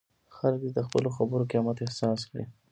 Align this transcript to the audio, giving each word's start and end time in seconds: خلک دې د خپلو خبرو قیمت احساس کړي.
خلک 0.37 0.59
دې 0.63 0.71
د 0.77 0.79
خپلو 0.87 1.09
خبرو 1.17 1.49
قیمت 1.51 1.77
احساس 1.85 2.19
کړي. 2.29 2.45